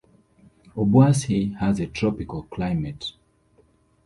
[0.75, 3.11] Obuasi has a tropical climate.